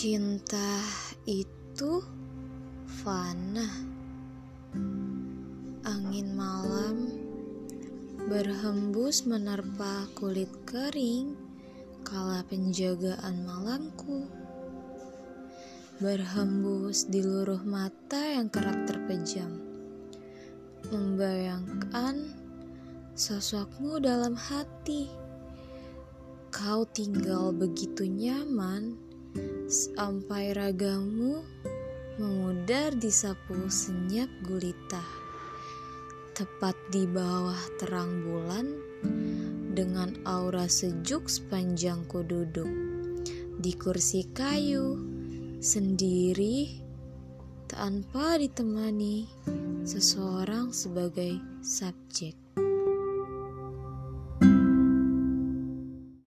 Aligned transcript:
Cinta 0.00 0.80
itu 1.28 2.00
fana. 3.04 3.68
Angin 5.84 6.32
malam 6.32 7.12
berhembus 8.24 9.28
menerpa 9.28 10.08
kulit 10.16 10.48
kering 10.64 11.36
kala 12.00 12.40
penjagaan 12.48 13.44
malamku. 13.44 14.24
Berhembus 16.00 17.04
di 17.04 17.20
luruh 17.20 17.60
mata 17.60 18.40
yang 18.40 18.48
kerap 18.48 18.88
terpejam. 18.88 19.52
Membayangkan 20.88 22.24
sosokmu 23.12 24.00
dalam 24.00 24.32
hati. 24.32 25.12
Kau 26.48 26.88
tinggal 26.88 27.52
begitu 27.52 28.08
nyaman 28.08 29.09
sampai 29.70 30.50
ragamu 30.50 31.46
memudar 32.18 32.90
di 32.90 33.06
sapu 33.06 33.70
senyap 33.70 34.26
gulita. 34.42 34.98
Tepat 36.34 36.74
di 36.90 37.06
bawah 37.06 37.78
terang 37.78 38.26
bulan 38.26 38.66
dengan 39.70 40.10
aura 40.26 40.66
sejuk 40.66 41.30
sepanjang 41.30 42.02
ku 42.10 42.26
duduk 42.26 42.66
di 43.62 43.70
kursi 43.78 44.26
kayu 44.34 44.98
sendiri 45.62 46.82
tanpa 47.70 48.42
ditemani 48.42 49.30
seseorang 49.86 50.74
sebagai 50.74 51.38
subjek. 51.62 52.49